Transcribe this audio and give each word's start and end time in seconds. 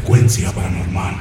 frecuencia 0.00 0.50
paranormal. 0.52 1.14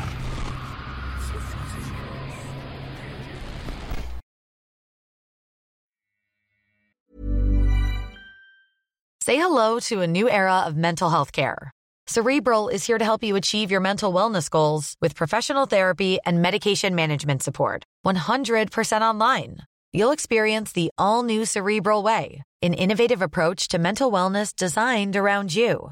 Say 9.22 9.36
hello 9.36 9.80
to 9.80 10.02
a 10.02 10.08
new 10.08 10.30
era 10.30 10.64
of 10.66 10.76
mental 10.76 11.10
health 11.10 11.32
care. 11.32 11.72
Cerebral 12.08 12.70
is 12.70 12.88
here 12.88 12.98
to 12.98 13.06
help 13.06 13.24
you 13.24 13.36
achieve 13.36 13.70
your 13.70 13.82
mental 13.82 14.12
wellness 14.12 14.50
goals 14.50 14.96
with 15.02 15.16
professional 15.16 15.68
therapy 15.68 16.18
and 16.26 16.42
medication 16.42 16.96
management 16.96 17.44
support. 17.44 17.84
100% 18.06 19.02
online. 19.02 19.58
You'll 19.94 20.12
experience 20.12 20.72
the 20.72 20.90
all 20.98 21.22
new 21.22 21.46
Cerebral 21.46 22.02
Way, 22.02 22.42
an 22.64 22.74
innovative 22.74 23.22
approach 23.22 23.68
to 23.68 23.78
mental 23.78 24.12
wellness 24.12 24.56
designed 24.56 25.16
around 25.16 25.54
you. 25.54 25.92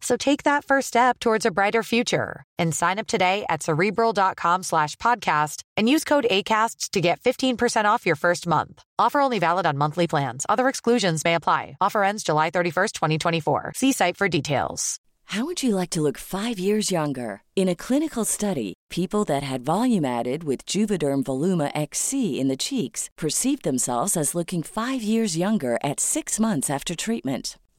So 0.00 0.16
take 0.16 0.44
that 0.44 0.64
first 0.64 0.88
step 0.88 1.20
towards 1.20 1.46
a 1.46 1.50
brighter 1.50 1.82
future 1.82 2.44
and 2.58 2.74
sign 2.74 2.98
up 2.98 3.06
today 3.06 3.44
at 3.48 3.62
cerebral.com 3.62 4.62
slash 4.62 4.96
podcast 4.96 5.62
and 5.76 5.88
use 5.88 6.04
code 6.04 6.26
ACasts 6.30 6.90
to 6.90 7.00
get 7.00 7.20
15% 7.20 7.84
off 7.84 8.06
your 8.06 8.16
first 8.16 8.46
month. 8.46 8.82
Offer 8.98 9.20
only 9.20 9.38
valid 9.38 9.66
on 9.66 9.78
monthly 9.78 10.06
plans. 10.06 10.46
Other 10.48 10.68
exclusions 10.68 11.24
may 11.24 11.34
apply. 11.34 11.76
Offer 11.80 12.02
ends 12.02 12.22
July 12.22 12.50
31st, 12.50 12.92
2024. 12.92 13.72
See 13.76 13.92
site 13.92 14.16
for 14.16 14.28
details. 14.28 14.98
How 15.30 15.44
would 15.44 15.62
you 15.62 15.76
like 15.76 15.90
to 15.90 16.00
look 16.00 16.18
five 16.18 16.58
years 16.58 16.90
younger? 16.90 17.42
In 17.54 17.68
a 17.68 17.76
clinical 17.76 18.24
study, 18.24 18.74
people 18.90 19.24
that 19.26 19.44
had 19.44 19.64
volume 19.64 20.04
added 20.04 20.42
with 20.42 20.66
Juvederm 20.66 21.22
Voluma 21.22 21.70
XC 21.72 22.40
in 22.40 22.48
the 22.48 22.56
cheeks 22.56 23.08
perceived 23.16 23.62
themselves 23.62 24.16
as 24.16 24.34
looking 24.34 24.64
five 24.64 25.04
years 25.04 25.36
younger 25.36 25.78
at 25.84 26.00
six 26.00 26.40
months 26.40 26.68
after 26.68 26.96
treatment. 26.96 27.56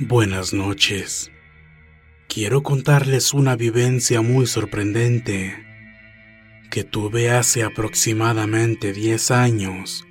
Buenas 0.00 0.52
noches. 0.52 1.30
Quiero 2.26 2.64
contarles 2.64 3.32
una 3.32 3.54
vivencia 3.54 4.22
muy 4.22 4.48
sorprendente 4.48 5.64
que 6.68 6.82
tuve 6.82 7.30
hace 7.30 7.62
aproximadamente 7.62 8.92
10 8.92 9.30
años 9.30 10.04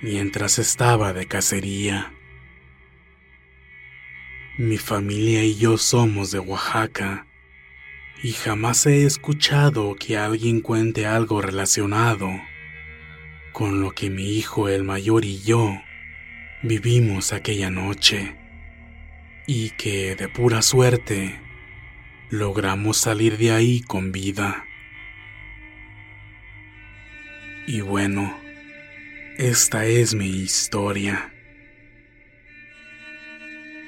mientras 0.00 0.58
estaba 0.58 1.12
de 1.12 1.26
cacería. 1.26 2.14
Mi 4.56 4.78
familia 4.78 5.44
y 5.44 5.58
yo 5.58 5.76
somos 5.76 6.30
de 6.30 6.38
Oaxaca 6.38 7.26
y 8.22 8.32
jamás 8.32 8.86
he 8.86 9.04
escuchado 9.04 9.96
que 9.96 10.16
alguien 10.16 10.62
cuente 10.62 11.04
algo 11.04 11.42
relacionado 11.42 12.30
con 13.52 13.82
lo 13.82 13.90
que 13.90 14.08
mi 14.08 14.38
hijo 14.38 14.70
el 14.70 14.82
mayor 14.82 15.26
y 15.26 15.42
yo 15.42 15.78
vivimos 16.62 17.34
aquella 17.34 17.68
noche 17.68 18.34
y 19.46 19.70
que 19.70 20.16
de 20.16 20.28
pura 20.28 20.62
suerte 20.62 21.38
logramos 22.30 22.96
salir 22.96 23.36
de 23.36 23.52
ahí 23.52 23.80
con 23.80 24.12
vida. 24.12 24.64
Y 27.66 27.80
bueno, 27.80 28.38
esta 29.38 29.86
es 29.86 30.14
mi 30.14 30.28
historia. 30.28 31.32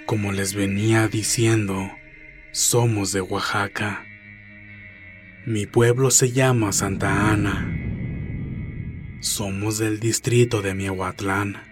Como 0.07 0.33
les 0.33 0.55
venía 0.55 1.09
diciendo, 1.09 1.91
somos 2.53 3.13
de 3.13 3.21
Oaxaca. 3.21 4.07
Mi 5.47 5.67
pueblo 5.67 6.11
se 6.11 6.33
llama 6.33 6.73
Santa 6.73 7.33
Ana. 7.33 7.73
Somos 9.21 9.79
del 9.79 10.01
distrito 10.01 10.63
de 10.63 10.75
Miahuatlán. 10.75 11.66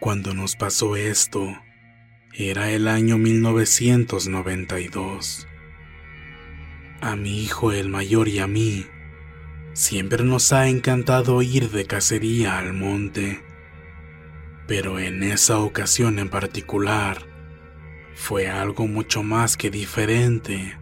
Cuando 0.00 0.32
nos 0.32 0.54
pasó 0.54 0.94
esto, 0.94 1.58
era 2.32 2.70
el 2.70 2.86
año 2.86 3.18
1992. 3.18 5.48
A 7.00 7.16
mi 7.16 7.42
hijo 7.42 7.72
el 7.72 7.88
mayor 7.88 8.28
y 8.28 8.38
a 8.38 8.46
mí, 8.46 8.86
siempre 9.72 10.22
nos 10.22 10.52
ha 10.52 10.68
encantado 10.68 11.42
ir 11.42 11.70
de 11.70 11.84
cacería 11.84 12.58
al 12.58 12.74
monte. 12.74 13.42
Pero 14.68 15.00
en 15.00 15.24
esa 15.24 15.58
ocasión 15.58 16.20
en 16.20 16.28
particular, 16.28 17.26
fue 18.14 18.48
algo 18.48 18.86
mucho 18.86 19.24
más 19.24 19.56
que 19.56 19.68
diferente 19.68 20.78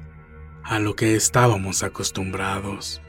a 0.62 0.78
lo 0.78 0.94
que 0.94 1.16
estábamos 1.16 1.82
acostumbrados. 1.82 3.00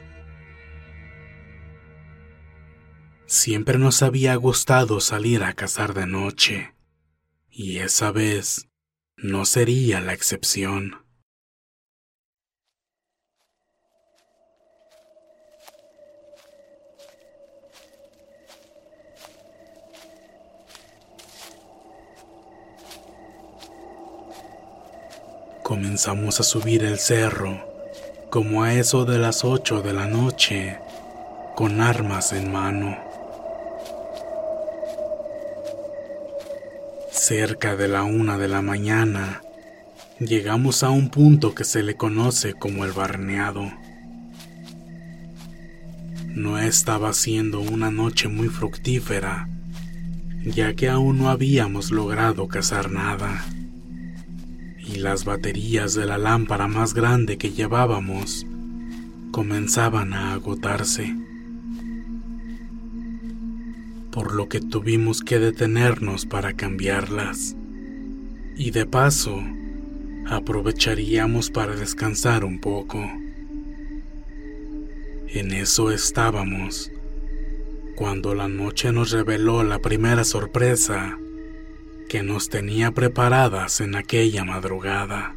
Siempre 3.30 3.78
nos 3.78 4.04
había 4.04 4.36
gustado 4.36 5.02
salir 5.02 5.44
a 5.44 5.54
cazar 5.54 5.94
de 5.94 6.08
noche, 6.08 6.74
y 7.50 7.80
esa 7.80 8.14
vez 8.14 8.70
no 9.18 9.44
sería 9.44 10.00
la 10.00 10.14
excepción. 10.14 11.06
Comenzamos 25.64 26.40
a 26.40 26.44
subir 26.44 26.86
el 26.86 26.98
cerro, 26.98 27.68
como 28.30 28.64
a 28.64 28.74
eso 28.74 29.04
de 29.04 29.20
las 29.20 29.44
ocho 29.44 29.82
de 29.82 29.92
la 29.92 30.08
noche, 30.08 30.80
con 31.58 31.82
armas 31.82 32.32
en 32.32 32.54
mano. 32.54 33.07
Cerca 37.28 37.76
de 37.76 37.90
la 37.90 38.04
una 38.04 38.38
de 38.38 38.48
la 38.48 38.62
mañana, 38.62 39.42
llegamos 40.18 40.82
a 40.82 40.92
un 40.92 41.10
punto 41.10 41.54
que 41.54 41.66
se 41.66 41.84
le 41.84 41.98
conoce 41.98 42.54
como 42.54 42.86
el 42.86 42.94
barneado. 42.94 43.70
No 46.28 46.58
estaba 46.58 47.12
siendo 47.12 47.60
una 47.60 47.92
noche 47.92 48.30
muy 48.30 48.48
fructífera 48.48 49.50
ya 50.46 50.74
que 50.74 50.88
aún 50.88 51.18
no 51.18 51.30
habíamos 51.30 51.92
logrado 51.92 52.48
cazar 52.48 52.90
nada. 52.90 53.44
Y 54.80 55.00
las 55.00 55.26
baterías 55.26 55.96
de 55.96 56.06
la 56.06 56.18
lámpara 56.18 56.70
más 56.70 56.94
grande 56.94 57.38
que 57.38 57.52
llevábamos 57.52 58.46
comenzaban 59.32 60.14
a 60.14 60.32
agotarse. 60.32 61.27
Por 64.18 64.34
lo 64.34 64.50
que 64.50 64.60
tuvimos 64.60 65.22
que 65.22 65.38
detenernos 65.38 66.26
para 66.26 66.54
cambiarlas. 66.54 67.56
Y 68.56 68.72
de 68.72 68.88
paso, 68.88 69.44
aprovecharíamos 70.26 71.52
para 71.52 71.76
descansar 71.76 72.44
un 72.44 72.60
poco. 72.60 72.98
En 75.28 75.52
eso 75.52 75.92
estábamos, 75.92 76.92
cuando 77.96 78.34
la 78.34 78.48
noche 78.48 78.92
nos 78.92 79.12
reveló 79.12 79.64
la 79.64 79.78
primera 79.78 80.24
sorpresa 80.24 81.20
que 82.10 82.24
nos 82.24 82.50
tenía 82.50 82.90
preparadas 82.94 83.82
en 83.82 83.94
aquella 83.94 84.44
madrugada. 84.44 85.36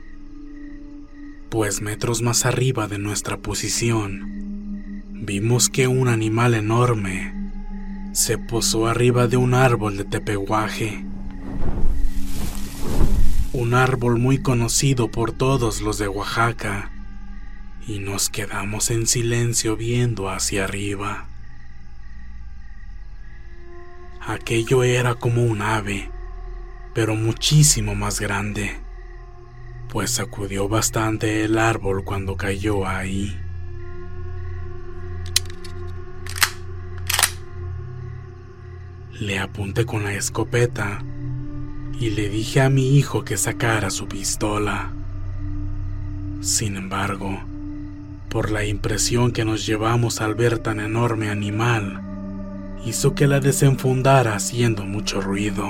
Pues 1.50 1.82
metros 1.82 2.22
más 2.22 2.46
arriba 2.46 2.88
de 2.88 2.98
nuestra 2.98 3.36
posición, 3.36 5.02
vimos 5.10 5.68
que 5.68 5.86
un 5.86 6.08
animal 6.08 6.54
enorme 6.54 7.39
se 8.20 8.38
posó 8.38 8.86
arriba 8.86 9.26
de 9.26 9.36
un 9.36 9.54
árbol 9.54 9.96
de 9.96 10.04
tepehuaje 10.04 11.04
un 13.52 13.74
árbol 13.74 14.18
muy 14.18 14.38
conocido 14.38 15.10
por 15.10 15.32
todos 15.32 15.80
los 15.80 15.98
de 15.98 16.06
Oaxaca, 16.06 16.90
y 17.86 17.98
nos 17.98 18.30
quedamos 18.30 18.90
en 18.90 19.06
silencio 19.06 19.76
viendo 19.76 20.30
hacia 20.30 20.64
arriba. 20.64 21.26
Aquello 24.20 24.84
era 24.84 25.14
como 25.16 25.42
un 25.42 25.62
ave, 25.62 26.10
pero 26.94 27.16
muchísimo 27.16 27.96
más 27.96 28.20
grande, 28.20 28.76
pues 29.88 30.12
sacudió 30.12 30.68
bastante 30.68 31.44
el 31.44 31.58
árbol 31.58 32.04
cuando 32.04 32.36
cayó 32.36 32.86
ahí. 32.86 33.36
Le 39.20 39.38
apunté 39.38 39.84
con 39.84 40.02
la 40.02 40.14
escopeta 40.14 41.04
y 42.00 42.08
le 42.08 42.30
dije 42.30 42.62
a 42.62 42.70
mi 42.70 42.96
hijo 42.96 43.22
que 43.22 43.36
sacara 43.36 43.90
su 43.90 44.08
pistola. 44.08 44.92
Sin 46.40 46.78
embargo, 46.78 47.38
por 48.30 48.50
la 48.50 48.64
impresión 48.64 49.32
que 49.32 49.44
nos 49.44 49.66
llevamos 49.66 50.22
al 50.22 50.34
ver 50.34 50.58
tan 50.58 50.80
enorme 50.80 51.28
animal, 51.28 52.00
hizo 52.86 53.14
que 53.14 53.26
la 53.26 53.40
desenfundara 53.40 54.34
haciendo 54.34 54.86
mucho 54.86 55.20
ruido, 55.20 55.68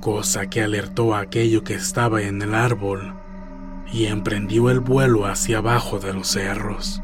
cosa 0.00 0.46
que 0.46 0.62
alertó 0.62 1.16
a 1.16 1.18
aquello 1.18 1.64
que 1.64 1.74
estaba 1.74 2.22
en 2.22 2.40
el 2.42 2.54
árbol 2.54 3.12
y 3.92 4.06
emprendió 4.06 4.70
el 4.70 4.78
vuelo 4.78 5.26
hacia 5.26 5.58
abajo 5.58 5.98
de 5.98 6.14
los 6.14 6.28
cerros. 6.28 7.02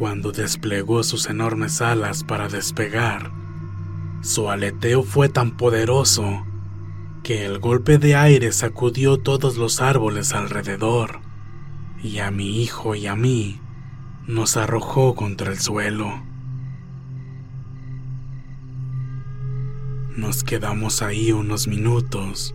Cuando 0.00 0.32
desplegó 0.32 1.02
sus 1.02 1.28
enormes 1.28 1.82
alas 1.82 2.24
para 2.24 2.48
despegar, 2.48 3.30
su 4.22 4.48
aleteo 4.48 5.02
fue 5.02 5.28
tan 5.28 5.58
poderoso 5.58 6.46
que 7.22 7.44
el 7.44 7.58
golpe 7.58 7.98
de 7.98 8.16
aire 8.16 8.50
sacudió 8.52 9.18
todos 9.18 9.58
los 9.58 9.82
árboles 9.82 10.32
alrededor 10.32 11.20
y 12.02 12.20
a 12.20 12.30
mi 12.30 12.62
hijo 12.62 12.94
y 12.94 13.08
a 13.08 13.14
mí 13.14 13.60
nos 14.26 14.56
arrojó 14.56 15.14
contra 15.14 15.52
el 15.52 15.58
suelo. 15.58 16.10
Nos 20.16 20.44
quedamos 20.44 21.02
ahí 21.02 21.30
unos 21.30 21.68
minutos 21.68 22.54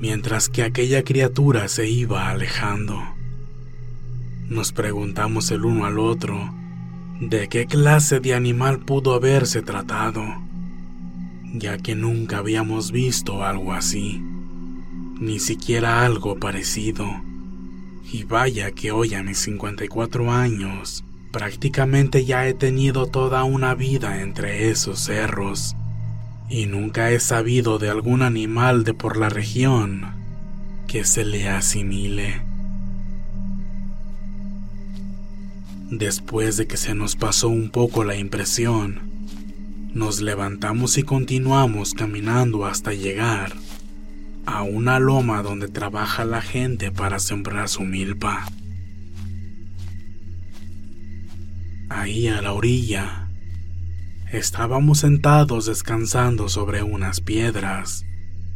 mientras 0.00 0.48
que 0.48 0.64
aquella 0.64 1.04
criatura 1.04 1.68
se 1.68 1.88
iba 1.88 2.28
alejando. 2.28 3.15
Nos 4.48 4.72
preguntamos 4.72 5.50
el 5.50 5.64
uno 5.64 5.86
al 5.86 5.98
otro 5.98 6.54
de 7.20 7.48
qué 7.48 7.66
clase 7.66 8.20
de 8.20 8.32
animal 8.32 8.78
pudo 8.78 9.14
haberse 9.14 9.60
tratado, 9.60 10.22
ya 11.52 11.78
que 11.78 11.96
nunca 11.96 12.38
habíamos 12.38 12.92
visto 12.92 13.42
algo 13.42 13.72
así, 13.72 14.22
ni 15.18 15.40
siquiera 15.40 16.06
algo 16.06 16.38
parecido. 16.38 17.08
Y 18.12 18.22
vaya 18.22 18.70
que 18.70 18.92
hoy 18.92 19.14
a 19.14 19.24
mis 19.24 19.38
54 19.38 20.30
años, 20.30 21.04
prácticamente 21.32 22.24
ya 22.24 22.46
he 22.46 22.54
tenido 22.54 23.06
toda 23.06 23.42
una 23.42 23.74
vida 23.74 24.22
entre 24.22 24.70
esos 24.70 25.00
cerros, 25.00 25.74
y 26.48 26.66
nunca 26.66 27.10
he 27.10 27.18
sabido 27.18 27.80
de 27.80 27.90
algún 27.90 28.22
animal 28.22 28.84
de 28.84 28.94
por 28.94 29.16
la 29.16 29.28
región 29.28 30.06
que 30.86 31.02
se 31.02 31.24
le 31.24 31.48
asimile. 31.48 32.45
Después 35.90 36.56
de 36.56 36.66
que 36.66 36.76
se 36.76 36.94
nos 36.94 37.14
pasó 37.14 37.48
un 37.48 37.70
poco 37.70 38.02
la 38.02 38.16
impresión, 38.16 39.00
nos 39.94 40.20
levantamos 40.20 40.98
y 40.98 41.04
continuamos 41.04 41.94
caminando 41.94 42.66
hasta 42.66 42.92
llegar 42.92 43.52
a 44.46 44.62
una 44.62 44.98
loma 44.98 45.42
donde 45.42 45.68
trabaja 45.68 46.24
la 46.24 46.42
gente 46.42 46.90
para 46.90 47.20
sembrar 47.20 47.68
su 47.68 47.82
milpa. 47.82 48.46
Ahí 51.88 52.26
a 52.26 52.42
la 52.42 52.52
orilla, 52.52 53.28
estábamos 54.32 54.98
sentados 54.98 55.66
descansando 55.66 56.48
sobre 56.48 56.82
unas 56.82 57.20
piedras, 57.20 58.04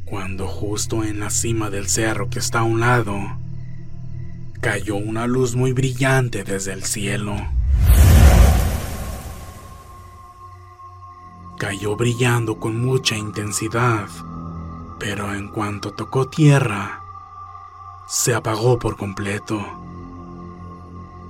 cuando 0.04 0.48
justo 0.48 1.04
en 1.04 1.20
la 1.20 1.30
cima 1.30 1.70
del 1.70 1.88
cerro 1.88 2.28
que 2.28 2.40
está 2.40 2.60
a 2.60 2.64
un 2.64 2.80
lado, 2.80 3.38
cayó 4.60 4.96
una 4.96 5.26
luz 5.26 5.56
muy 5.56 5.72
brillante 5.72 6.44
desde 6.44 6.74
el 6.74 6.84
cielo. 6.84 7.34
Cayó 11.58 11.96
brillando 11.96 12.58
con 12.58 12.80
mucha 12.80 13.16
intensidad, 13.16 14.08
pero 14.98 15.34
en 15.34 15.48
cuanto 15.48 15.92
tocó 15.92 16.28
tierra, 16.28 17.02
se 18.06 18.34
apagó 18.34 18.78
por 18.78 18.96
completo. 18.96 19.64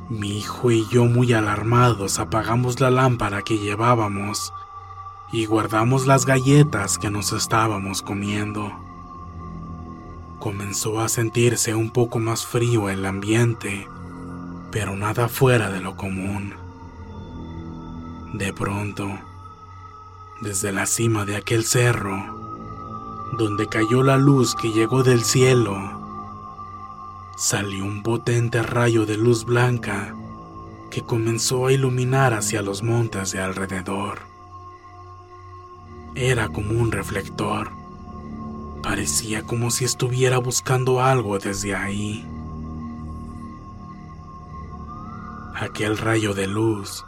Mi 0.09 0.38
hijo 0.38 0.73
y 0.73 0.88
yo 0.88 1.05
muy 1.05 1.33
alarmados 1.33 2.19
apagamos 2.19 2.81
la 2.81 2.90
lámpara 2.90 3.43
que 3.43 3.59
llevábamos 3.59 4.52
y 5.33 5.47
guardamos 5.47 6.09
las 6.09 6.26
galletas 6.26 6.99
que 6.99 7.11
nos 7.11 7.33
estábamos 7.33 8.02
comiendo 8.02 8.89
comenzó 10.40 11.00
a 11.00 11.09
sentirse 11.09 11.75
un 11.75 11.90
poco 11.90 12.18
más 12.18 12.47
frío 12.47 12.88
el 12.88 13.04
ambiente, 13.04 13.87
pero 14.73 14.97
nada 14.97 15.28
fuera 15.28 15.70
de 15.70 15.80
lo 15.80 15.97
común. 15.97 16.54
De 18.32 18.52
pronto, 18.52 19.06
desde 20.40 20.73
la 20.73 20.87
cima 20.87 21.26
de 21.26 21.37
aquel 21.37 21.64
cerro, 21.64 22.16
donde 23.37 23.68
cayó 23.68 24.02
la 24.02 24.16
luz 24.16 24.54
que 24.54 24.73
llegó 24.73 25.02
del 25.02 25.23
cielo, 25.23 25.76
salió 27.37 27.85
un 27.85 28.02
potente 28.02 28.62
rayo 28.62 29.04
de 29.04 29.18
luz 29.18 29.44
blanca 29.44 30.14
que 30.90 31.02
comenzó 31.02 31.66
a 31.66 31.73
iluminar 31.73 32.32
hacia 32.32 32.62
los 32.62 32.82
montes 32.82 33.32
de 33.32 33.40
alrededor. 33.40 34.20
Era 36.14 36.49
como 36.49 36.73
un 36.73 36.90
reflector 36.90 37.80
Parecía 38.83 39.43
como 39.43 39.71
si 39.71 39.85
estuviera 39.85 40.39
buscando 40.39 41.01
algo 41.01 41.39
desde 41.39 41.75
ahí. 41.75 42.27
Aquel 45.55 45.99
rayo 45.99 46.33
de 46.33 46.47
luz 46.47 47.05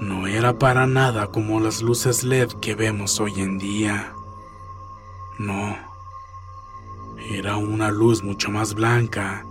no 0.00 0.26
era 0.26 0.58
para 0.58 0.86
nada 0.86 1.28
como 1.28 1.60
las 1.60 1.82
luces 1.82 2.24
LED 2.24 2.52
que 2.60 2.74
vemos 2.74 3.20
hoy 3.20 3.40
en 3.40 3.58
día. 3.58 4.14
No, 5.38 5.76
era 7.30 7.56
una 7.56 7.90
luz 7.90 8.22
mucho 8.22 8.50
más 8.50 8.74
blanca 8.74 9.46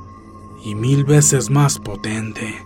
y 0.63 0.75
mil 0.75 1.03
veces 1.05 1.49
más 1.49 1.79
potente. 1.79 2.65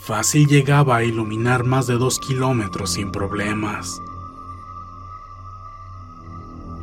Fácil 0.00 0.46
llegaba 0.46 0.96
a 0.96 1.04
iluminar 1.04 1.64
más 1.64 1.86
de 1.86 1.94
dos 1.94 2.18
kilómetros 2.18 2.94
sin 2.94 3.12
problemas. 3.12 4.00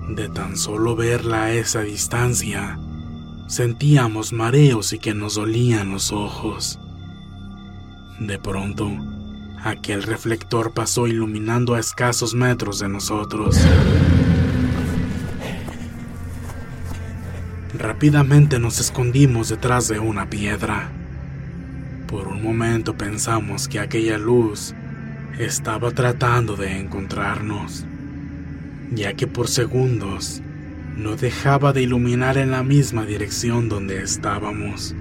De 0.09 0.29
tan 0.29 0.55
solo 0.55 0.95
verla 0.95 1.45
a 1.45 1.51
esa 1.51 1.81
distancia, 1.81 2.79
sentíamos 3.47 4.33
mareos 4.33 4.93
y 4.93 4.99
que 4.99 5.13
nos 5.13 5.35
dolían 5.35 5.91
los 5.91 6.11
ojos. 6.11 6.79
De 8.19 8.37
pronto, 8.37 8.89
aquel 9.63 10.03
reflector 10.03 10.73
pasó 10.73 11.07
iluminando 11.07 11.73
a 11.73 11.79
escasos 11.79 12.35
metros 12.35 12.79
de 12.79 12.87
nosotros. 12.87 13.57
Rápidamente 17.73 18.59
nos 18.59 18.79
escondimos 18.79 19.49
detrás 19.49 19.87
de 19.87 19.99
una 19.99 20.29
piedra. 20.29 20.91
Por 22.07 22.27
un 22.27 22.41
momento 22.43 22.95
pensamos 22.95 23.67
que 23.67 23.79
aquella 23.79 24.17
luz 24.17 24.75
estaba 25.39 25.91
tratando 25.91 26.55
de 26.55 26.79
encontrarnos, 26.79 27.85
ya 28.91 29.13
que 29.13 29.27
por 29.27 29.47
segundos 29.47 30.41
no 30.95 31.15
dejaba 31.15 31.73
de 31.73 31.81
iluminar 31.81 32.37
en 32.37 32.51
la 32.51 32.63
misma 32.63 33.05
dirección 33.05 33.67
donde 33.67 34.01
estábamos. 34.01 34.95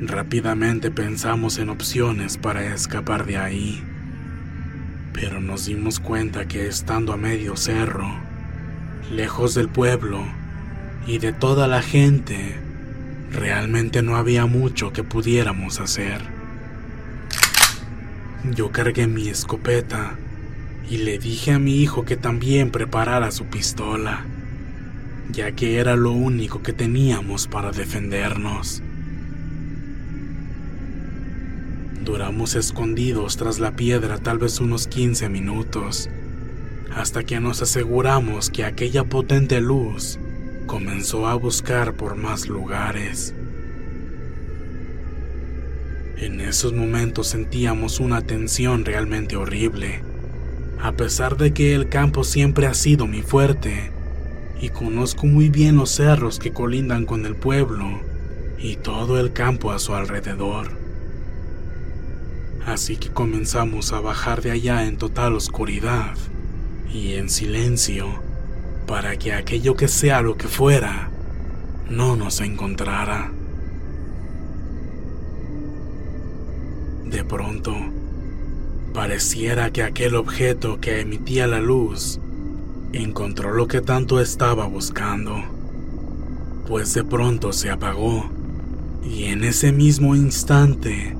Rápidamente 0.00 0.90
pensamos 0.90 1.58
en 1.58 1.68
opciones 1.68 2.38
para 2.38 2.74
escapar 2.74 3.26
de 3.26 3.36
ahí, 3.36 3.82
pero 5.12 5.40
nos 5.40 5.66
dimos 5.66 6.00
cuenta 6.00 6.46
que 6.46 6.66
estando 6.66 7.12
a 7.12 7.16
medio 7.16 7.56
cerro, 7.56 8.08
lejos 9.12 9.54
del 9.54 9.68
pueblo 9.68 10.24
y 11.06 11.18
de 11.18 11.32
toda 11.32 11.66
la 11.66 11.82
gente, 11.82 12.56
realmente 13.32 14.02
no 14.02 14.16
había 14.16 14.46
mucho 14.46 14.92
que 14.92 15.02
pudiéramos 15.02 15.80
hacer. 15.80 16.22
Yo 18.54 18.70
cargué 18.70 19.06
mi 19.06 19.28
escopeta 19.28 20.16
y 20.90 20.98
le 20.98 21.18
dije 21.18 21.52
a 21.52 21.58
mi 21.58 21.82
hijo 21.82 22.04
que 22.04 22.16
también 22.16 22.70
preparara 22.70 23.30
su 23.30 23.46
pistola, 23.46 24.24
ya 25.30 25.52
que 25.52 25.78
era 25.78 25.96
lo 25.96 26.12
único 26.12 26.62
que 26.62 26.72
teníamos 26.72 27.46
para 27.46 27.70
defendernos. 27.70 28.82
Duramos 32.04 32.54
escondidos 32.54 33.36
tras 33.36 33.58
la 33.58 33.76
piedra 33.76 34.18
tal 34.18 34.38
vez 34.38 34.60
unos 34.60 34.86
15 34.86 35.28
minutos, 35.28 36.08
hasta 36.94 37.22
que 37.22 37.38
nos 37.38 37.60
aseguramos 37.60 38.50
que 38.50 38.64
aquella 38.64 39.04
potente 39.04 39.60
luz 39.60 40.18
comenzó 40.66 41.26
a 41.26 41.34
buscar 41.34 41.94
por 41.94 42.16
más 42.16 42.48
lugares. 42.48 43.34
En 46.16 46.40
esos 46.40 46.72
momentos 46.72 47.28
sentíamos 47.28 48.00
una 48.00 48.22
tensión 48.22 48.84
realmente 48.84 49.36
horrible, 49.36 50.02
a 50.80 50.92
pesar 50.92 51.36
de 51.36 51.52
que 51.52 51.74
el 51.74 51.88
campo 51.88 52.24
siempre 52.24 52.66
ha 52.66 52.74
sido 52.74 53.06
mi 53.06 53.22
fuerte 53.22 53.90
y 54.60 54.70
conozco 54.70 55.26
muy 55.26 55.48
bien 55.48 55.76
los 55.76 55.90
cerros 55.90 56.38
que 56.38 56.52
colindan 56.52 57.04
con 57.04 57.26
el 57.26 57.36
pueblo 57.36 57.84
y 58.58 58.76
todo 58.76 59.18
el 59.18 59.32
campo 59.32 59.70
a 59.70 59.78
su 59.78 59.94
alrededor. 59.94 60.70
Así 62.66 62.96
que 62.96 63.08
comenzamos 63.08 63.92
a 63.92 64.00
bajar 64.00 64.42
de 64.42 64.50
allá 64.50 64.84
en 64.84 64.98
total 64.98 65.34
oscuridad 65.34 66.16
y 66.92 67.14
en 67.14 67.28
silencio 67.28 68.06
para 68.86 69.16
que 69.16 69.32
aquello 69.32 69.76
que 69.76 69.88
sea 69.88 70.22
lo 70.22 70.36
que 70.36 70.48
fuera 70.48 71.10
no 71.88 72.16
nos 72.16 72.40
encontrara. 72.40 73.32
De 77.04 77.24
pronto, 77.24 77.74
pareciera 78.92 79.70
que 79.70 79.82
aquel 79.82 80.14
objeto 80.14 80.80
que 80.80 81.00
emitía 81.00 81.46
la 81.46 81.60
luz 81.60 82.20
encontró 82.92 83.52
lo 83.52 83.68
que 83.68 83.80
tanto 83.80 84.20
estaba 84.20 84.66
buscando, 84.66 85.42
pues 86.66 86.94
de 86.94 87.04
pronto 87.04 87.52
se 87.52 87.70
apagó 87.70 88.30
y 89.04 89.24
en 89.24 89.44
ese 89.44 89.72
mismo 89.72 90.14
instante 90.14 91.16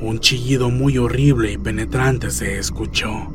un 0.00 0.18
chillido 0.20 0.70
muy 0.70 0.98
horrible 0.98 1.52
y 1.52 1.58
penetrante 1.58 2.30
se 2.30 2.58
escuchó. 2.58 3.32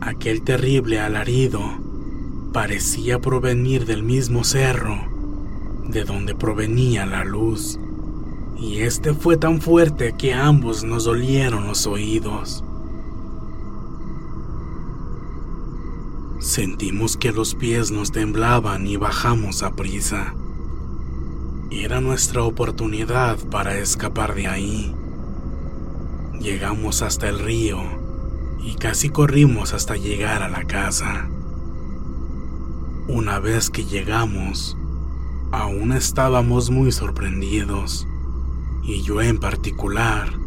Aquel 0.00 0.42
terrible 0.42 1.00
alarido 1.00 1.62
parecía 2.52 3.20
provenir 3.20 3.84
del 3.86 4.02
mismo 4.02 4.44
cerro 4.44 4.96
de 5.88 6.04
donde 6.04 6.34
provenía 6.34 7.06
la 7.06 7.24
luz, 7.24 7.78
y 8.58 8.80
este 8.80 9.12
fue 9.12 9.36
tan 9.36 9.60
fuerte 9.60 10.14
que 10.16 10.32
ambos 10.32 10.84
nos 10.84 11.04
dolieron 11.04 11.66
los 11.66 11.86
oídos. 11.86 12.64
Sentimos 16.38 17.16
que 17.16 17.32
los 17.32 17.54
pies 17.54 17.90
nos 17.90 18.12
temblaban 18.12 18.86
y 18.86 18.96
bajamos 18.96 19.62
a 19.62 19.74
prisa. 19.74 20.34
Era 21.70 22.00
nuestra 22.00 22.42
oportunidad 22.44 23.38
para 23.50 23.78
escapar 23.78 24.34
de 24.34 24.46
ahí. 24.46 24.94
Llegamos 26.40 27.02
hasta 27.02 27.28
el 27.28 27.40
río 27.40 27.80
y 28.62 28.74
casi 28.76 29.10
corrimos 29.10 29.74
hasta 29.74 29.96
llegar 29.96 30.42
a 30.42 30.48
la 30.48 30.64
casa. 30.64 31.28
Una 33.08 33.38
vez 33.38 33.70
que 33.70 33.84
llegamos, 33.84 34.76
aún 35.52 35.92
estábamos 35.92 36.70
muy 36.70 36.92
sorprendidos, 36.92 38.06
y 38.86 39.02
yo 39.02 39.20
en 39.20 39.38
particular 39.38 40.38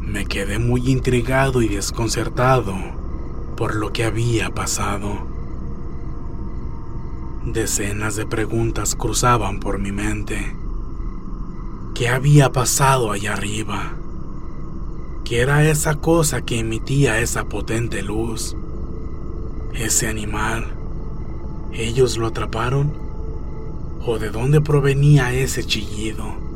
me 0.00 0.26
quedé 0.26 0.58
muy 0.58 0.90
intrigado 0.90 1.62
y 1.62 1.68
desconcertado 1.68 2.74
por 3.56 3.74
lo 3.74 3.90
que 3.92 4.04
había 4.04 4.50
pasado. 4.50 5.26
Decenas 7.44 8.16
de 8.16 8.26
preguntas 8.26 8.94
cruzaban 8.94 9.60
por 9.60 9.78
mi 9.78 9.92
mente. 9.92 10.54
¿Qué 11.94 12.08
había 12.08 12.52
pasado 12.52 13.12
allá 13.12 13.32
arriba? 13.32 13.94
¿Qué 15.24 15.40
era 15.40 15.64
esa 15.64 15.94
cosa 15.94 16.42
que 16.42 16.58
emitía 16.58 17.18
esa 17.20 17.44
potente 17.48 18.02
luz? 18.02 18.56
Ese 19.72 20.06
animal. 20.06 20.74
¿Ellos 21.72 22.18
lo 22.18 22.26
atraparon? 22.26 22.92
¿O 24.04 24.18
de 24.18 24.30
dónde 24.30 24.60
provenía 24.60 25.32
ese 25.32 25.64
chillido? 25.64 26.49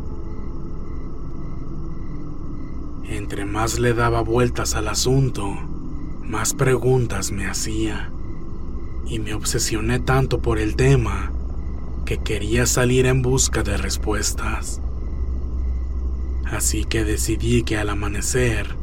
Entre 3.09 3.45
más 3.45 3.79
le 3.79 3.93
daba 3.93 4.23
vueltas 4.23 4.75
al 4.75 4.89
asunto, 4.89 5.55
más 6.23 6.55
preguntas 6.55 7.33
me 7.33 7.47
hacía. 7.47 8.11
Y 9.07 9.19
me 9.19 9.35
obsesioné 9.35 10.01
tanto 10.01 10.41
por 10.41 10.59
el 10.59 10.75
tema 10.75 11.31
que 12.07 12.19
quería 12.19 12.67
salir 12.67 13.07
en 13.07 13.21
busca 13.21 13.63
de 13.63 13.77
respuestas. 13.77 14.81
Así 16.47 16.85
que 16.85 17.05
decidí 17.05 17.63
que 17.63 17.77
al 17.77 17.91
amanecer 17.91 18.75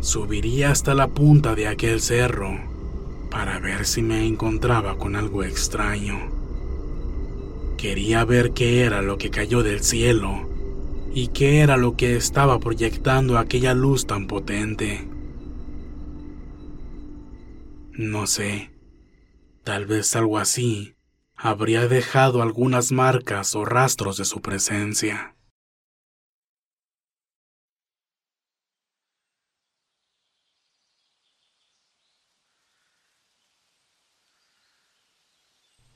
subiría 0.00 0.70
hasta 0.70 0.94
la 0.94 1.08
punta 1.08 1.54
de 1.54 1.68
aquel 1.68 2.00
cerro 2.00 2.58
para 3.30 3.58
ver 3.58 3.84
si 3.84 4.02
me 4.02 4.26
encontraba 4.26 4.96
con 4.96 5.14
algo 5.14 5.42
extraño. 5.42 6.18
Quería 7.76 8.24
ver 8.24 8.52
qué 8.52 8.84
era 8.84 9.02
lo 9.02 9.18
que 9.18 9.30
cayó 9.30 9.62
del 9.62 9.82
cielo 9.82 10.47
y 11.18 11.26
qué 11.26 11.62
era 11.62 11.76
lo 11.76 11.96
que 11.96 12.14
estaba 12.14 12.60
proyectando 12.60 13.38
aquella 13.38 13.74
luz 13.74 14.06
tan 14.06 14.28
potente. 14.28 15.08
No 17.90 18.28
sé, 18.28 18.70
tal 19.64 19.84
vez 19.86 20.14
algo 20.14 20.38
así 20.38 20.94
habría 21.34 21.88
dejado 21.88 22.40
algunas 22.40 22.92
marcas 22.92 23.56
o 23.56 23.64
rastros 23.64 24.16
de 24.16 24.24
su 24.24 24.40
presencia. 24.40 25.34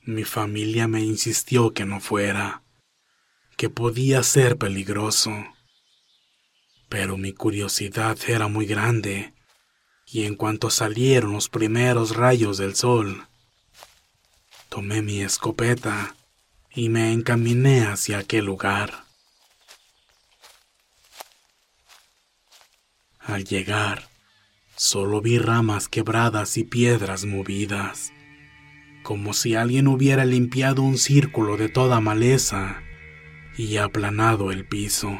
Mi 0.01 0.25
familia 0.25 0.89
me 0.89 0.99
insistió 0.99 1.73
que 1.73 1.85
no 1.85 2.01
fuera, 2.01 2.62
que 3.63 3.69
podía 3.69 4.23
ser 4.23 4.57
peligroso. 4.57 5.31
Pero 6.89 7.15
mi 7.15 7.31
curiosidad 7.31 8.17
era 8.27 8.49
muy 8.49 8.65
grande, 8.65 9.33
y 10.05 10.25
en 10.25 10.35
cuanto 10.35 10.69
salieron 10.69 11.31
los 11.31 11.47
primeros 11.47 12.13
rayos 12.13 12.57
del 12.57 12.75
sol, 12.75 13.25
tomé 14.67 15.01
mi 15.01 15.21
escopeta 15.21 16.13
y 16.75 16.89
me 16.89 17.13
encaminé 17.13 17.85
hacia 17.85 18.17
aquel 18.17 18.43
lugar. 18.43 19.05
Al 23.19 23.45
llegar, 23.45 24.09
solo 24.75 25.21
vi 25.21 25.37
ramas 25.39 25.87
quebradas 25.87 26.57
y 26.57 26.65
piedras 26.65 27.23
movidas 27.23 28.11
como 29.03 29.33
si 29.33 29.55
alguien 29.55 29.87
hubiera 29.87 30.25
limpiado 30.25 30.81
un 30.81 30.97
círculo 30.97 31.55
de 31.55 31.69
toda 31.69 31.99
maleza 31.99 32.82
y 33.57 33.77
aplanado 33.77 34.51
el 34.51 34.65
piso. 34.65 35.19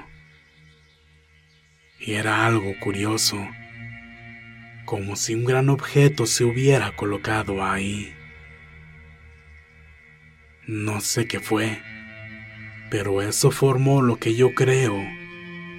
Y 2.00 2.14
era 2.14 2.46
algo 2.46 2.74
curioso, 2.80 3.48
como 4.86 5.16
si 5.16 5.36
un 5.36 5.46
gran 5.46 5.70
objeto 5.70 6.26
se 6.26 6.44
hubiera 6.44 6.96
colocado 6.96 7.64
ahí. 7.64 8.14
No 10.68 11.02
sé 11.02 11.28
qué 11.28 11.40
fue, 11.40 11.82
pero 12.90 13.22
eso 13.22 13.52
formó 13.52 14.02
lo 14.02 14.18
que 14.18 14.36
yo 14.36 14.54
creo 14.54 14.96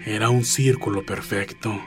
era 0.07 0.29
un 0.29 0.45
círculo 0.45 1.07
perfecto, 1.07 1.83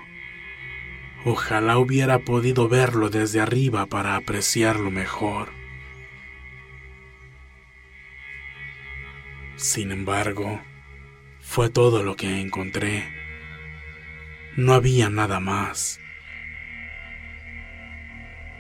Ojalá 1.30 1.78
hubiera 1.78 2.20
podido 2.20 2.70
verlo 2.70 3.10
desde 3.10 3.42
arriba 3.42 3.86
para 3.88 4.16
apreciarlo 4.16 4.92
mejor. 4.92 5.50
Sin 9.58 9.92
embargo, 9.92 10.62
fue 11.42 11.72
todo 11.72 12.04
lo 12.04 12.16
que 12.16 12.42
encontré. 12.42 13.04
No 14.56 14.74
había 14.74 15.10
nada 15.10 15.40
más. 15.40 16.00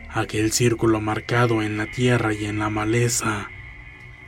Aquel 0.09 0.51
círculo 0.51 0.99
marcado 0.99 1.61
en 1.61 1.77
la 1.77 1.85
tierra 1.85 2.33
y 2.33 2.45
en 2.45 2.57
la 2.57 2.71
maleza 2.71 3.51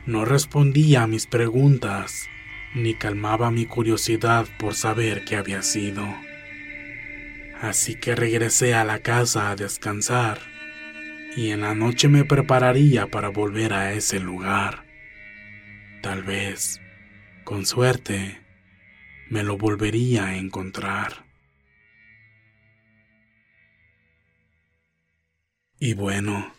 no 0.06 0.24
respondía 0.24 1.02
a 1.02 1.06
mis 1.08 1.26
preguntas 1.26 2.28
ni 2.72 2.94
calmaba 2.94 3.50
mi 3.50 3.66
curiosidad 3.66 4.46
por 4.60 4.76
saber 4.76 5.24
qué 5.24 5.34
había 5.34 5.62
sido. 5.62 6.06
Así 7.60 7.96
que 7.96 8.14
regresé 8.14 8.74
a 8.74 8.84
la 8.84 9.00
casa 9.00 9.50
a 9.50 9.56
descansar 9.56 10.38
y 11.36 11.50
en 11.50 11.62
la 11.62 11.74
noche 11.74 12.06
me 12.06 12.24
prepararía 12.24 13.08
para 13.08 13.28
volver 13.28 13.72
a 13.72 13.92
ese 13.92 14.20
lugar. 14.20 14.89
Tal 16.02 16.22
vez, 16.22 16.80
con 17.44 17.66
suerte, 17.66 18.40
me 19.28 19.42
lo 19.42 19.58
volvería 19.58 20.26
a 20.26 20.36
encontrar. 20.36 21.26
Y 25.78 25.92
bueno, 25.92 26.54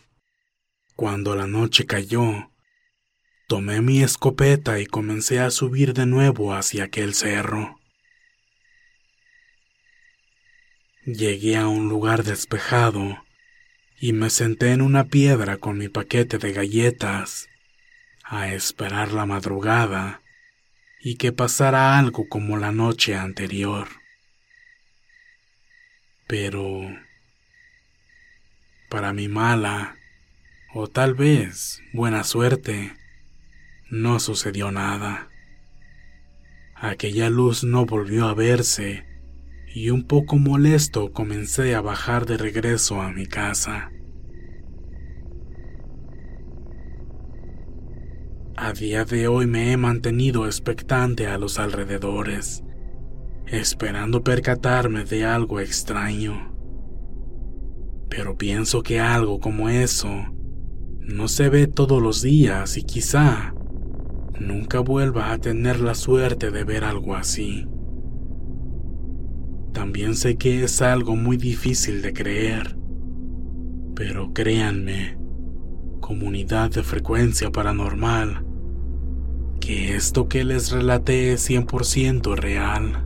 cuando 0.94 1.34
la 1.34 1.48
noche 1.48 1.86
cayó, 1.86 2.52
tomé 3.48 3.80
mi 3.80 4.02
escopeta 4.02 4.78
y 4.78 4.86
comencé 4.86 5.40
a 5.40 5.50
subir 5.50 5.92
de 5.92 6.06
nuevo 6.06 6.54
hacia 6.54 6.84
aquel 6.84 7.12
cerro. 7.14 7.80
Llegué 11.04 11.56
a 11.56 11.66
un 11.66 11.88
lugar 11.88 12.22
despejado 12.22 13.24
y 14.00 14.12
me 14.12 14.30
senté 14.30 14.70
en 14.70 14.82
una 14.82 15.04
piedra 15.04 15.56
con 15.56 15.78
mi 15.78 15.88
paquete 15.88 16.38
de 16.38 16.52
galletas 16.52 17.48
a 18.32 18.48
esperar 18.54 19.12
la 19.12 19.26
madrugada 19.26 20.22
y 21.02 21.16
que 21.16 21.32
pasara 21.32 21.98
algo 21.98 22.30
como 22.30 22.56
la 22.56 22.72
noche 22.72 23.14
anterior. 23.14 23.88
Pero 26.26 26.80
para 28.88 29.12
mi 29.12 29.28
mala, 29.28 29.96
o 30.72 30.86
tal 30.86 31.12
vez 31.12 31.82
buena 31.92 32.24
suerte, 32.24 32.94
no 33.90 34.18
sucedió 34.18 34.72
nada. 34.72 35.28
Aquella 36.74 37.28
luz 37.28 37.64
no 37.64 37.84
volvió 37.84 38.28
a 38.28 38.34
verse 38.34 39.04
y 39.74 39.90
un 39.90 40.06
poco 40.06 40.38
molesto 40.38 41.12
comencé 41.12 41.74
a 41.74 41.82
bajar 41.82 42.24
de 42.24 42.38
regreso 42.38 43.02
a 43.02 43.12
mi 43.12 43.26
casa. 43.26 43.92
A 48.56 48.72
día 48.72 49.04
de 49.04 49.28
hoy 49.28 49.46
me 49.46 49.72
he 49.72 49.76
mantenido 49.76 50.46
expectante 50.46 51.26
a 51.26 51.38
los 51.38 51.58
alrededores, 51.58 52.62
esperando 53.46 54.22
percatarme 54.22 55.04
de 55.04 55.24
algo 55.24 55.60
extraño 55.60 56.52
pero 58.14 58.36
pienso 58.36 58.82
que 58.82 59.00
algo 59.00 59.40
como 59.40 59.70
eso 59.70 60.10
no 61.00 61.28
se 61.28 61.48
ve 61.48 61.66
todos 61.66 62.02
los 62.02 62.20
días 62.20 62.76
y 62.76 62.82
quizá 62.82 63.54
nunca 64.38 64.80
vuelva 64.80 65.32
a 65.32 65.38
tener 65.38 65.80
la 65.80 65.94
suerte 65.94 66.50
de 66.50 66.62
ver 66.62 66.84
algo 66.84 67.14
así. 67.14 67.66
También 69.72 70.14
sé 70.14 70.36
que 70.36 70.62
es 70.62 70.82
algo 70.82 71.16
muy 71.16 71.38
difícil 71.38 72.02
de 72.02 72.12
creer, 72.12 72.76
pero 73.94 74.34
créanme, 74.34 75.16
comunidad 76.12 76.70
de 76.70 76.82
frecuencia 76.82 77.50
paranormal, 77.50 78.44
que 79.60 79.96
esto 79.96 80.28
que 80.28 80.44
les 80.44 80.70
relaté 80.70 81.32
es 81.32 81.48
100% 81.48 82.36
real. 82.36 83.02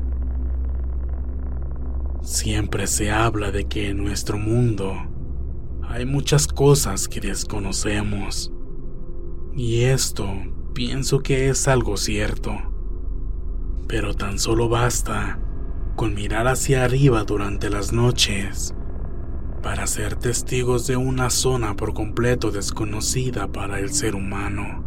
Siempre 2.21 2.89
se 2.89 3.13
habla 3.13 3.53
de 3.53 3.69
que 3.69 3.91
en 3.91 3.99
nuestro 3.99 4.39
mundo 4.39 4.97
hay 5.89 6.05
muchas 6.05 6.49
cosas 6.49 7.07
que 7.07 7.21
desconocemos. 7.21 8.51
Y 9.55 9.83
esto 9.83 10.27
pienso 10.75 11.21
que 11.21 11.49
es 11.49 11.69
algo 11.69 11.97
cierto. 11.97 12.57
Pero 13.87 14.15
tan 14.15 14.41
solo 14.41 14.69
basta 14.69 15.39
con 15.95 16.13
mirar 16.13 16.49
hacia 16.49 16.83
arriba 16.83 17.23
durante 17.23 17.71
las 17.71 17.93
noches 17.93 18.75
para 19.63 19.87
ser 19.87 20.17
testigos 20.17 20.87
de 20.87 20.97
una 20.97 21.31
zona 21.31 21.75
por 21.77 21.95
completo 21.95 22.51
desconocida 22.51 23.49
para 23.49 23.81
el 23.81 23.93
ser 23.93 24.15
humano. 24.15 24.85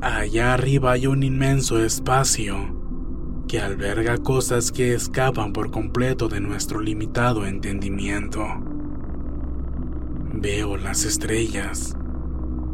Allá 0.00 0.54
arriba 0.54 0.92
hay 0.92 1.06
un 1.06 1.22
inmenso 1.22 1.82
espacio 1.82 2.56
que 3.48 3.60
alberga 3.60 4.16
cosas 4.18 4.70
que 4.70 4.94
escapan 4.94 5.52
por 5.52 5.70
completo 5.70 6.28
de 6.28 6.40
nuestro 6.40 6.80
limitado 6.80 7.46
entendimiento. 7.46 8.46
Veo 10.32 10.76
las 10.76 11.04
estrellas 11.04 11.96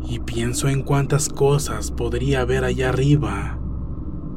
y 0.08 0.18
pienso 0.18 0.68
en 0.68 0.82
cuántas 0.82 1.28
cosas 1.28 1.90
podría 1.90 2.42
haber 2.42 2.64
allá 2.64 2.90
arriba, 2.90 3.58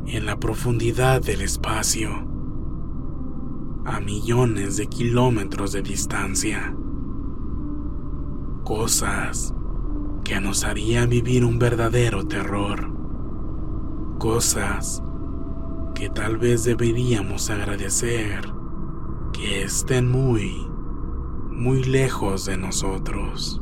en 0.08 0.26
la 0.26 0.40
profundidad 0.40 1.22
del 1.22 1.42
espacio, 1.42 2.29
a 3.86 4.00
millones 4.00 4.78
de 4.78 4.88
kilómetros 4.88 5.72
de 5.72 5.82
distancia. 5.82 6.76
Cosas 8.64 9.54
que 10.24 10.40
nos 10.40 10.64
harían 10.64 11.10
vivir 11.10 11.44
un 11.46 11.60
verdadero 11.60 12.28
terror. 12.28 12.92
Cosas 14.20 15.02
que 15.96 16.10
tal 16.10 16.38
vez 16.38 16.64
deberíamos 16.64 17.50
agradecer 17.50 18.52
que 19.34 19.64
estén 19.64 20.10
muy, 20.10 20.68
muy 21.50 21.84
lejos 21.84 22.46
de 22.46 22.58
nosotros. 22.58 23.62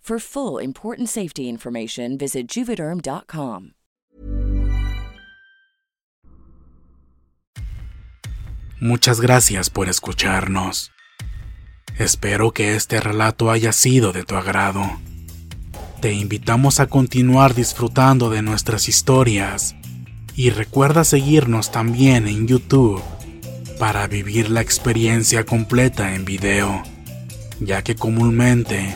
For 0.01 0.19
full 0.19 0.59
important 0.59 1.09
safety 1.09 1.47
information, 1.47 2.17
visit 2.17 2.47
juvederm.com. 2.47 3.73
Muchas 8.79 9.21
gracias 9.21 9.69
por 9.69 9.87
escucharnos. 9.87 10.91
Espero 11.99 12.51
que 12.51 12.75
este 12.75 12.99
relato 12.99 13.51
haya 13.51 13.71
sido 13.71 14.11
de 14.11 14.23
tu 14.23 14.35
agrado. 14.35 14.81
Te 16.01 16.13
invitamos 16.13 16.79
a 16.79 16.87
continuar 16.87 17.53
disfrutando 17.53 18.31
de 18.31 18.41
nuestras 18.41 18.89
historias 18.89 19.75
Y 20.35 20.49
recuerda 20.49 21.03
seguirnos 21.03 21.71
también 21.71 22.27
en 22.27 22.47
YouTube 22.47 23.03
para 23.77 24.07
vivir 24.07 24.49
la 24.49 24.61
experiencia 24.61 25.45
completa 25.45 26.15
en 26.15 26.25
video, 26.25 26.81
ya 27.59 27.83
que 27.83 27.95
comúnmente 27.95 28.95